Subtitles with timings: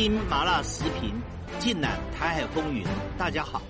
[0.00, 1.20] 听麻辣时评，
[1.58, 2.86] 尽览台海风云。
[3.18, 3.60] 大家好，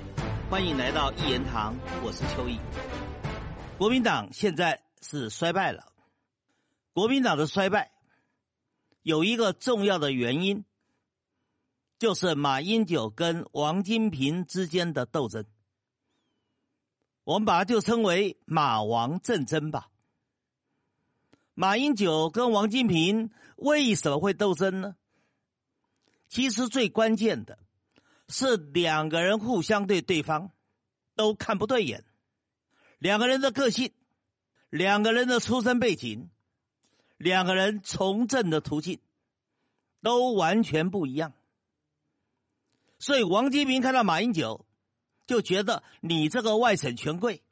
[0.50, 2.60] 欢迎来到一言堂，我是邱毅。
[3.78, 5.90] 国民党现在是衰败了，
[6.92, 7.92] 国民党的衰败
[9.02, 10.66] 有一个重要的原因，
[11.98, 15.46] 就是马英九跟王金平之间的斗争。
[17.24, 19.88] 我们把它就称为“马王政争”吧。
[21.54, 24.94] 马英九跟王金平为什么会斗争呢？
[26.28, 27.58] 其实最关键的
[28.28, 30.52] 是两个人互相对对方
[31.14, 32.04] 都看不对眼，
[32.98, 33.92] 两个人的个性、
[34.70, 36.30] 两个人的出身背景、
[37.16, 39.00] 两个人从政的途径
[40.02, 41.32] 都完全不一样。
[42.98, 44.66] 所以王金平看到马英九，
[45.26, 47.42] 就觉得你这个外省权贵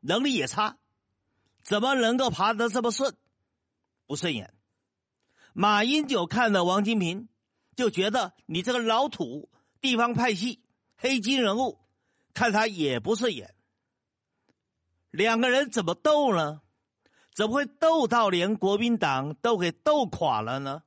[0.00, 0.78] 能力也差。
[1.62, 3.14] 怎么能够爬得这么顺？
[4.06, 4.54] 不顺眼。
[5.52, 7.28] 马英九看了王金平，
[7.78, 10.60] 就觉得你这个老土地方派系
[10.96, 11.78] 黑金人物，
[12.34, 13.54] 看他也不顺眼。
[15.12, 16.60] 两个人怎么斗呢？
[17.32, 20.82] 怎么会斗到连国民党都给斗垮了呢？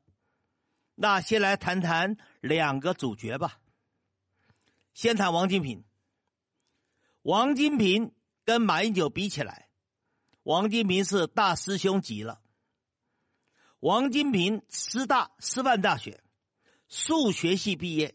[0.95, 3.62] 那先来谈谈两个主角吧。
[4.94, 5.86] 先谈王金平。
[7.22, 9.69] 王金平跟马英九比起来。
[10.44, 12.42] 王金平是大师兄级了。
[13.80, 16.22] 王金平师大师范大学
[16.92, 18.14] 数学系毕业，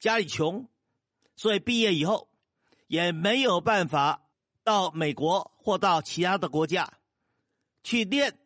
[0.00, 0.68] 家里穷，
[1.36, 2.28] 所以毕业以后
[2.88, 4.26] 也没有办法
[4.64, 6.98] 到美国或到其他的国家
[7.84, 8.36] 去念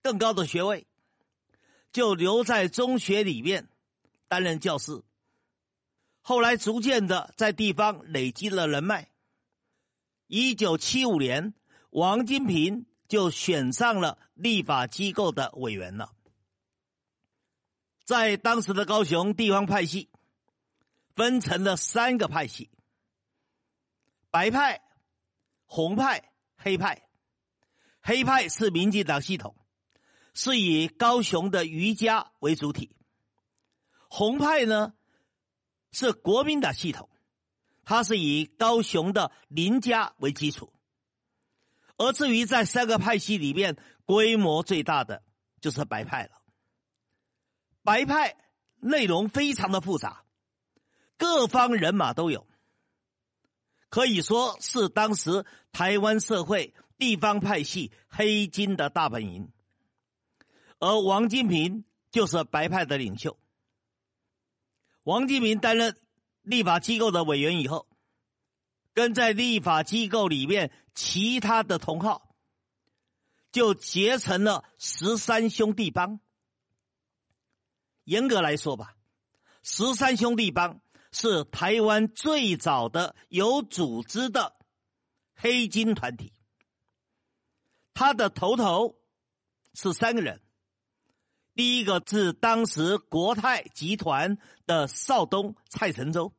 [0.00, 0.86] 更高的学位，
[1.92, 3.68] 就留在中学里面
[4.28, 5.02] 担任教师。
[6.22, 9.10] 后来逐渐的在地方累积了人脉。
[10.26, 11.52] 一九七五年。
[11.90, 16.12] 王金平就选上了立法机构的委员了。
[18.06, 20.08] 在当时的高雄地方派系，
[21.16, 22.70] 分成了三个派系：
[24.30, 24.80] 白派、
[25.64, 27.02] 红派、黑派。
[28.00, 29.56] 黑派是民进党系统，
[30.32, 32.94] 是以高雄的余家为主体；
[34.08, 34.94] 红派呢
[35.90, 37.10] 是国民党系统，
[37.82, 40.72] 它是以高雄的林家为基础。
[41.96, 45.24] 而至于在三个派系里面，规模最大的
[45.60, 46.40] 就是白派了。
[47.86, 48.36] 白派
[48.80, 50.24] 内容非常的复杂，
[51.16, 52.46] 各方人马都有，
[53.88, 59.50] 可以说是当时台湾社会地方派系黑金的大本营。
[60.80, 63.38] 而王金平就是白派的领袖。
[65.04, 65.96] 王金平担任
[66.42, 67.86] 立法机构的委员以后。
[68.92, 72.34] 跟在立法机构里面其他的同好，
[73.52, 76.18] 就结成了十三兄弟帮。
[78.06, 78.96] 严格来说吧，
[79.62, 80.80] 十三兄弟帮
[81.12, 84.56] 是台湾最早的有组织的
[85.34, 86.32] 黑金团体。
[87.92, 88.98] 他的头头
[89.74, 90.40] 是三个人，
[91.54, 96.32] 第一个是当时国泰集团的少东蔡成洲，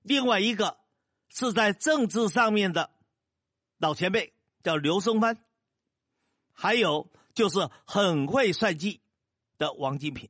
[0.00, 0.80] 另外一个。
[1.34, 2.90] 是在政治上面的
[3.78, 5.42] 老前辈叫刘松藩，
[6.52, 9.00] 还有就是很会算计
[9.56, 10.28] 的王金平。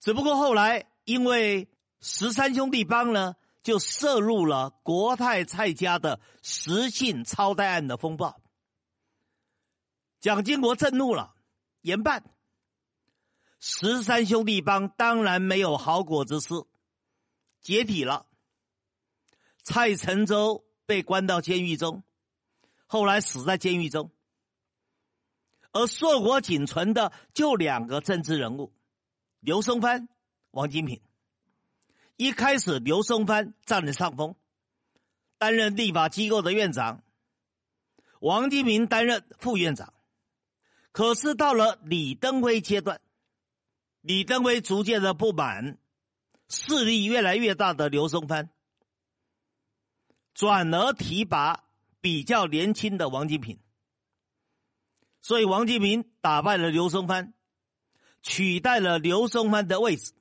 [0.00, 1.68] 只不过后来因为
[2.00, 8.40] 十三兄弟帮呢，就涉入了国泰蔡家的实信超贷案的风暴，
[10.20, 11.34] 蒋经国震怒了，
[11.80, 12.24] 严办。
[13.60, 16.54] 十三兄弟帮当然没有好果子吃，
[17.60, 18.26] 解体了。
[19.64, 22.04] 蔡成洲被关到监狱中，
[22.86, 24.12] 后来死在监狱中。
[25.72, 28.72] 而硕果仅存的就两个政治人物：
[29.40, 30.08] 刘松藩、
[30.50, 31.00] 王金平。
[32.16, 34.34] 一开始，刘松藩占了上风，
[35.38, 37.02] 担任立法机构的院长；
[38.20, 39.94] 王金平担任副院长。
[40.90, 43.00] 可是到了李登辉阶段，
[44.00, 45.78] 李登辉逐渐的不满
[46.48, 48.50] 势力越来越大的刘松藩。
[50.34, 51.64] 转而提拔
[52.00, 53.60] 比较年轻的王金平，
[55.20, 57.34] 所以王金平打败了刘松藩，
[58.28, 60.12] 取代了刘松藩的位置，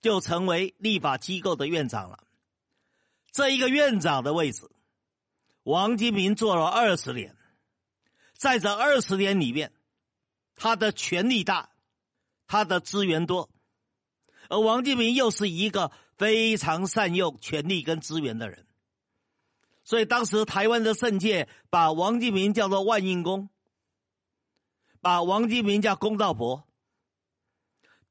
[0.00, 2.20] 就成为立法机构的院长了。
[3.32, 4.70] 这一个院长的位置，
[5.64, 7.36] 王金平做了二十年，
[8.34, 9.72] 在这二十年里面，
[10.54, 11.70] 他的权力大，
[12.46, 13.50] 他的资源多，
[14.48, 18.68] 而王金平又是一个非常善用权力跟资源的人。
[19.82, 23.50] 所以当时台湾的圣界把王金平叫做万应公，
[25.00, 26.62] 把王金平叫公道伯。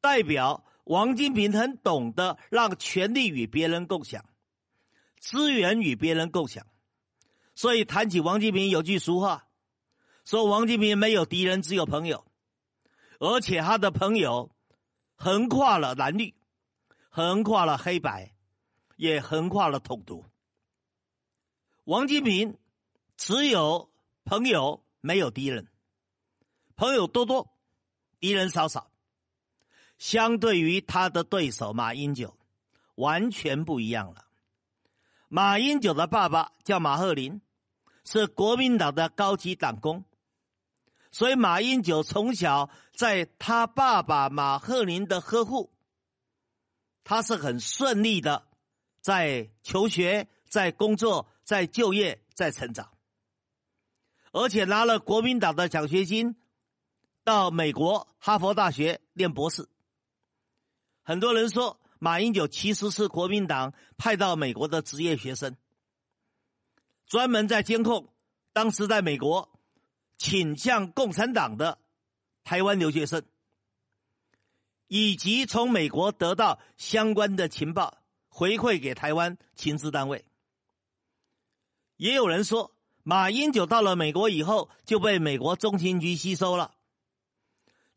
[0.05, 4.23] 代表王金平很懂得让权力与别人共享，
[5.17, 6.67] 资源与别人共享。
[7.55, 9.47] 所以谈起王金平，有句俗话
[10.23, 12.23] 说：“王金平没有敌人，只有朋友。”
[13.19, 14.51] 而且他的朋友
[15.15, 16.35] 横跨了蓝绿，
[17.09, 18.35] 横跨了黑白，
[18.97, 20.23] 也横跨了统独。
[21.85, 22.59] 王金平
[23.17, 23.91] 只有
[24.23, 25.67] 朋友，没有敌人。
[26.75, 27.57] 朋友多多，
[28.19, 28.91] 敌人少少。
[29.97, 32.37] 相对于他的对手马英九，
[32.95, 34.25] 完全不一样了。
[35.27, 37.41] 马英九的爸爸叫马鹤林，
[38.03, 40.05] 是国民党的高级党工，
[41.11, 45.73] 所以马英九从小在他爸爸马鹤林的呵护，
[47.03, 48.47] 他是很顺利的，
[49.01, 52.91] 在求学、在工作、在就业、在成长，
[54.31, 56.35] 而且拿了国民党的奖学金，
[57.23, 59.67] 到美国哈佛大学念博士。
[61.07, 65.55] 很多人说，马英九其实是国民党派到美国的职业学生，
[67.05, 68.11] 专门在监控
[68.53, 69.59] 当时在美国
[70.17, 71.77] 倾向共产党的
[72.43, 73.21] 台湾留学生，
[74.87, 80.25] 以及从美国得到相关的情报回馈给台湾情治单位。
[81.97, 86.73] 也有人说，马英九到了美国以后就被美国中情局吸收了，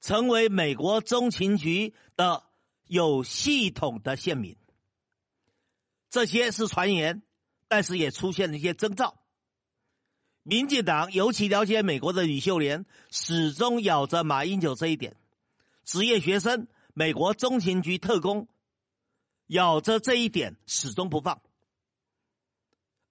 [0.02, 2.47] 成为美国中情局的。
[2.88, 4.56] 有系统的县民，
[6.08, 7.22] 这些是传言，
[7.68, 9.20] 但是也出现了一些征兆。
[10.42, 15.16] 民进党尤其了解美国的吕秀莲，始终咬着马英九这一点。
[15.84, 18.48] 职业学生、美国中情局特工，
[19.48, 21.42] 咬着这一点始终不放。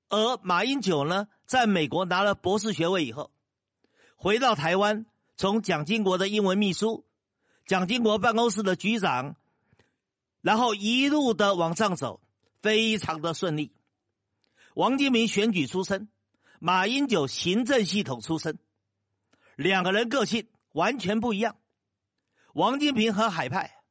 [0.09, 3.31] 而马英九呢，在美国拿了博士学位以后，
[4.15, 7.05] 回到台湾，从蒋经国的英文秘书、
[7.67, 9.35] 蒋经国办公室的局长。
[10.47, 12.21] 然后一路的往上走，
[12.61, 13.73] 非常的顺利。
[14.75, 16.07] 王金平选举出身，
[16.61, 18.57] 马英九行政系统出身，
[19.57, 21.57] 两个人个性完全不一样。
[22.53, 23.81] 王金平很海派，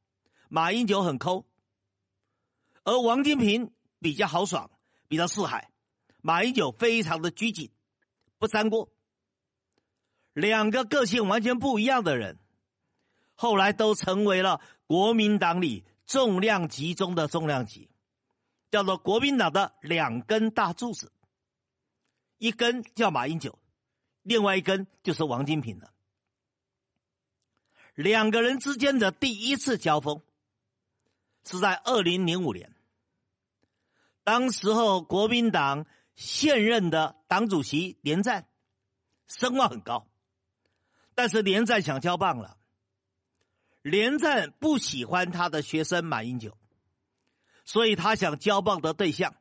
[0.48, 1.44] 马英九很抠。
[2.84, 4.70] 而王金平比较豪爽，
[5.08, 5.70] 比较四海，
[6.22, 7.70] 马英九非常的拘谨，
[8.38, 8.90] 不沾锅。
[10.32, 12.38] 两个个性完全不一样的人，
[13.34, 15.84] 后来都成为了国民党里。
[16.06, 17.90] 重量级中的重量级，
[18.70, 21.12] 叫做国民党的两根大柱子，
[22.38, 23.58] 一根叫马英九，
[24.22, 25.92] 另外一根就是王金平了。
[27.94, 30.22] 两个人之间的第一次交锋
[31.44, 32.72] 是在二零零五年，
[34.22, 38.46] 当时候国民党现任的党主席连战
[39.26, 40.06] 声望很高，
[41.14, 42.58] 但是连战想交棒了。
[43.86, 46.58] 连战不喜欢他的学生马英九，
[47.64, 49.36] 所以他想交棒的对象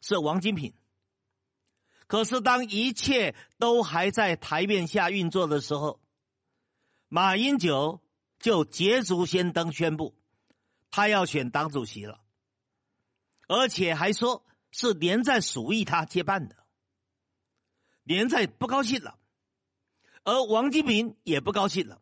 [0.00, 0.72] 是王金平。
[2.06, 6.00] 可是当一切都还在台面下运作的时候，
[7.08, 8.00] 马英九
[8.38, 10.14] 就捷足先登宣布，
[10.92, 12.20] 他要选党主席了，
[13.48, 16.54] 而且还说是连战属意他接办的。
[18.04, 19.18] 连战不高兴了，
[20.22, 22.00] 而王金平也不高兴了。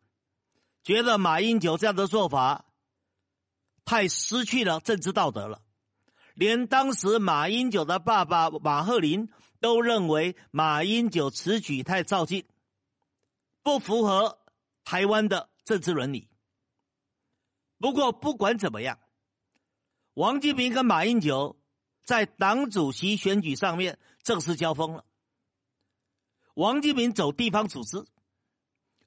[0.83, 2.65] 觉得马英九这样的做法
[3.85, 5.61] 太失去了政治道德了，
[6.33, 9.29] 连当时马英九的爸爸马鹤林
[9.59, 12.45] 都认为马英九此举太造进，
[13.61, 14.39] 不符合
[14.83, 16.29] 台湾的政治伦理。
[17.77, 18.97] 不过不管怎么样，
[20.15, 21.59] 王金平跟马英九
[22.03, 25.05] 在党主席选举上面正式交锋了。
[26.55, 28.03] 王金平走地方组织。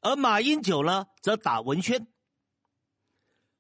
[0.05, 2.07] 而马英九呢，则打文宣。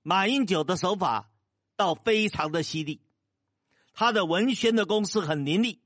[0.02, 1.30] 马英九的手法
[1.74, 3.00] 倒非常的犀利，
[3.94, 5.80] 他的文宣的攻势很凌厉，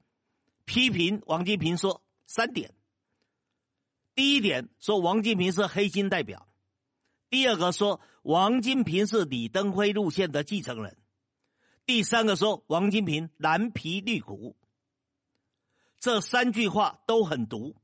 [0.64, 2.74] 批评王金平说三点：
[4.16, 6.48] 第一点说王金平是黑金代表；
[7.30, 10.96] 第二个说王金平是李登辉路线的继承人；
[11.86, 14.56] 第三个说王金平蓝皮绿骨。
[16.00, 17.76] 这三句话都很毒。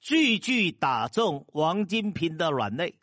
[0.00, 2.98] 句句打中王金平的软肋，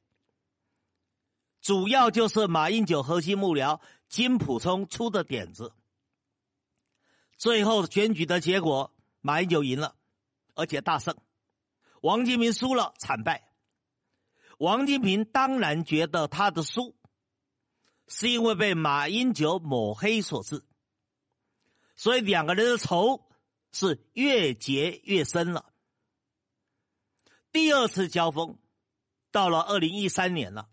[1.61, 5.73] 主要就是马英九核心幕僚金普聪出的点子。
[7.37, 9.95] 最后选举的结果，马英九赢了，
[10.55, 11.13] 而且大胜；
[12.01, 13.47] 王金平输了，惨败。
[14.57, 16.95] 王金平当然觉得他的输
[18.07, 20.63] 是因为被马英九抹黑所致，
[21.95, 23.29] 所以两个人的仇
[23.71, 25.71] 是越结越深了。
[27.51, 28.57] 第二次交锋，
[29.31, 30.69] 到了二零一三年了。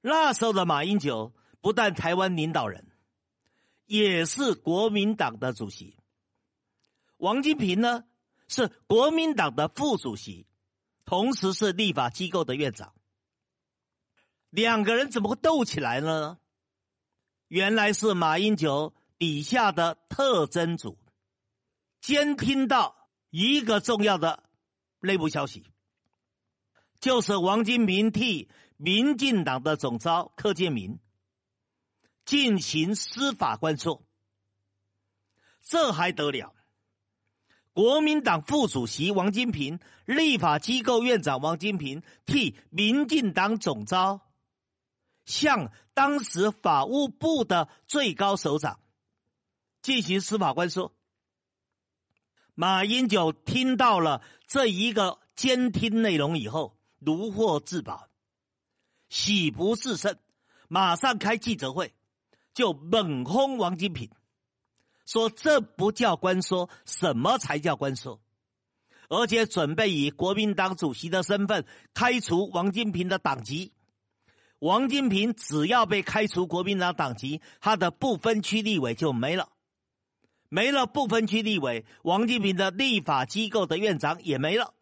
[0.00, 2.90] 那时候的马英九不但台湾领导人，
[3.86, 5.96] 也是国民党的主席。
[7.16, 8.04] 王金平呢，
[8.48, 10.46] 是国民党的副主席，
[11.04, 12.94] 同时是立法机构的院长。
[14.50, 16.38] 两个人怎么会斗起来呢？
[17.48, 20.98] 原来是马英九底下的特侦组
[22.00, 24.42] 监听到一个重要的
[25.02, 25.66] 内部消息，
[27.00, 30.98] 就是王金平替民进党的总召柯建明
[32.24, 34.02] 进行司法官说，
[35.60, 36.54] 这还得了？
[37.72, 44.20] 国民党副主席王金平、立法机构院长王金平替民进党总召。
[45.24, 48.80] 向当时法务部的最高首长
[49.80, 50.92] 进行司法官说
[52.54, 58.08] ：“马英九听到了这一个监听内容以后，如获至宝，
[59.08, 60.16] 喜不自胜，
[60.68, 61.94] 马上开记者会，
[62.54, 64.10] 就猛轰王金平，
[65.06, 68.20] 说这不叫官说，什么才叫官说？
[69.08, 73.72] 而且准备以国民党主席的身份开除王金平的党籍。”
[74.58, 79.51] 王金平只要被开除国民党党籍，他的不分区立委就没了，
[80.54, 84.74] 没了不分区立委，王金平的立法机构的院长也没了，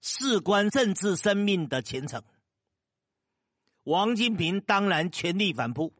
[0.00, 2.24] 事关政治生命的前程。
[3.84, 5.94] 王金平当然全力反扑，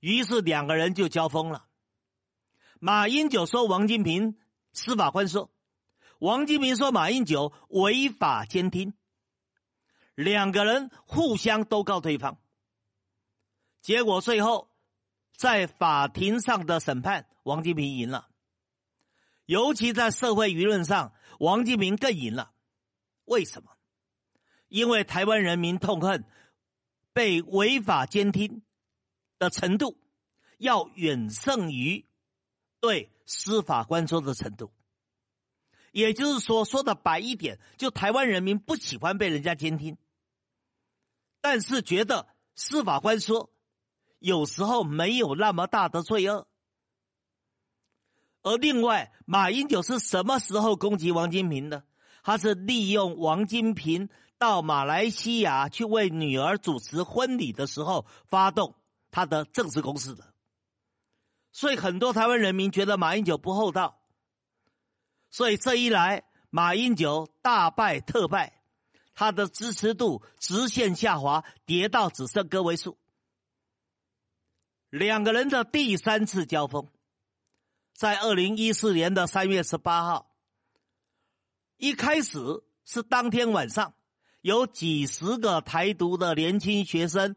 [0.00, 1.68] 于是两个人就交锋了。
[2.80, 4.36] 马英九说王金平
[4.72, 5.52] 司法官说，
[6.18, 8.92] 王金平说马英九违法监听。
[10.16, 12.40] 两个人互相都告对方，
[13.80, 14.71] 结果最后
[15.42, 18.28] 在法庭上的审判，王金平赢了。
[19.44, 22.52] 尤其在社会舆论上，王金平更赢了。
[23.24, 23.72] 为什么？
[24.68, 26.24] 因为台湾人民痛恨
[27.12, 28.62] 被违法监听
[29.40, 29.98] 的程度，
[30.58, 32.06] 要远胜于
[32.78, 34.72] 对司法官说的程度。
[35.90, 39.98] 也就是说，说的白一点，就台湾人民不喜欢被人家监听。
[41.40, 43.51] 但是觉得司法官说，
[44.22, 46.46] 有时候没有那么大的罪恶。
[48.42, 51.84] 而另外，马英九是什么时候攻击王金平的？
[52.24, 58.74] 他是利用王金平到马来西亚去为女儿主持婚礼的时候，发动
[59.10, 60.32] 他的政治攻势的。
[61.52, 64.00] 所以很多台湾人民觉得马英九不厚道。
[65.30, 68.60] 所以这一来，马英九大败特败。
[69.14, 72.98] 他的支持度直线下滑，跌到只剩个位数。
[74.92, 76.86] 两个人的第三次交锋，
[77.94, 80.36] 在二零一四年的三月十八号，
[81.78, 83.94] 一开始是当天晚上，
[84.42, 87.36] 有几十个台独的年轻学生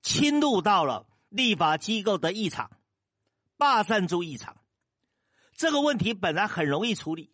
[0.00, 2.72] 侵入到了立法机构的议场，
[3.56, 4.56] 霸占住议场。
[5.54, 7.32] 这个问题本来很容易处理，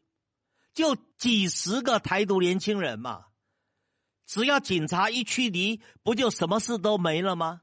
[0.74, 3.24] 就几十个台独年轻人嘛。
[4.26, 7.62] 只要警察一驱离，不就什么事都没了吗？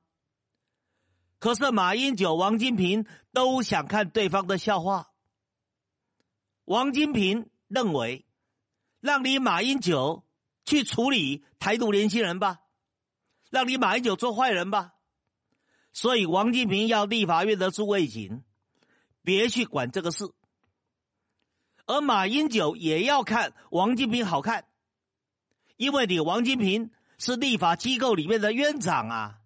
[1.39, 5.11] 可是马英九、王金平都想看对方的笑话。
[6.63, 8.25] 王金平认为，
[8.99, 10.25] 让你马英九
[10.65, 12.61] 去处理台独年轻人吧，
[13.51, 14.93] 让你马英九做坏人吧。
[15.93, 18.43] 所以王金平要立法院的诸位警
[19.21, 20.25] 别去管这个事，
[21.85, 24.65] 而马英九也要看王金平好看。
[25.77, 29.39] 因为你王金平是立法机构里面的院长啊，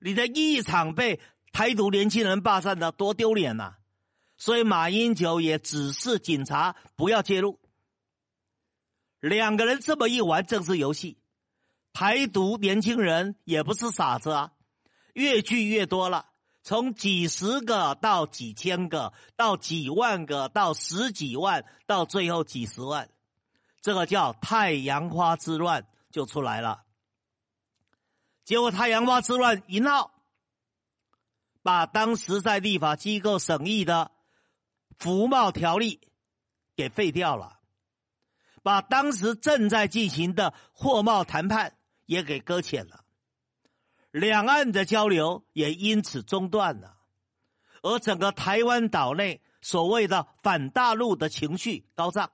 [0.00, 1.20] 你的一场被
[1.52, 3.74] 台独年轻人霸占的多丢脸呐！
[4.36, 7.58] 所以马英九也指示警察不要介入。
[9.20, 11.18] 两个人这么一玩政治游戏，
[11.92, 14.52] 台独年轻人也不是傻子啊，
[15.14, 16.26] 越聚越多了，
[16.62, 23.08] 从几十个到几千个，到几万个，到十几万，到最后几十万。
[23.80, 26.82] 这个叫太阳花之乱就出来了，
[28.48, 30.10] 结果太阳花之乱一闹，
[31.62, 34.10] 把当时在立法机构审议的
[34.98, 36.00] 服贸条例
[36.74, 37.60] 给废掉了，
[38.62, 41.76] 把当时正在进行的货贸谈判
[42.06, 43.04] 也给搁浅了，
[44.12, 46.96] 两岸的交流也因此中断了，
[47.82, 52.32] 而整个台湾岛内所谓的反大陆的情绪高涨。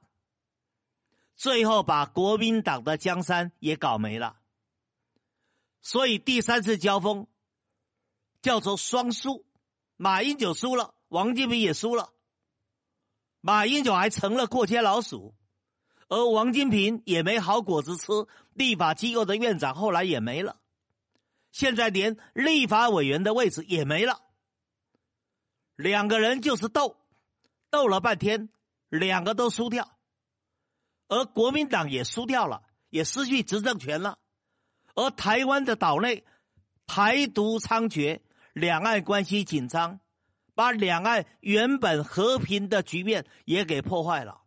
[1.34, 4.36] 最后把国民党的江山也搞没了，
[5.84, 7.26] 所以第三次交锋
[8.40, 9.44] 叫做双输，
[9.96, 12.10] 马英九输了，王金平也输了，
[13.42, 15.34] 马英九还成了过街老鼠，
[16.08, 18.06] 而王金平也没好果子吃，
[18.54, 20.56] 立法机构的院长后来也没了，
[21.52, 24.22] 现在连立法委员的位置也没了。
[25.76, 26.96] 两个人就是斗，
[27.68, 28.48] 斗了半天，
[28.88, 29.98] 两个都输掉，
[31.08, 34.18] 而国民党也输掉了，也失去执政权了。
[34.94, 36.24] 而台湾的岛内
[36.86, 38.20] 台独猖獗，
[38.52, 40.00] 两岸关系紧张，
[40.54, 44.42] 把两岸原本和平的局面也给破坏了。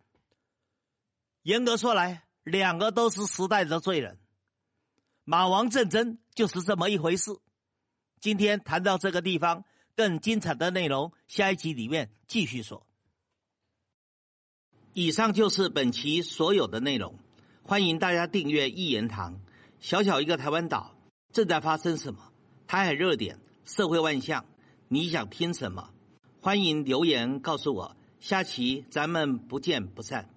[1.44, 4.20] 严格说来，两个都是时代的罪人。
[5.24, 7.32] 马王战争就是这么一回事。
[8.20, 12.88] 今天谈到这个地方，更精彩的内容，下一集里面继续说。
[14.94, 17.20] 以上就是本期所有的内容，
[17.63, 19.42] 欢迎大家订阅一言堂。
[19.80, 20.96] 小小一个台湾岛，
[21.32, 22.20] 正在发生什么？
[22.68, 24.46] 台海热点，社会万象，
[24.88, 25.90] 你想听什么？
[26.42, 27.96] 欢迎留言告诉我。
[28.20, 30.30] 下期咱们不见不散。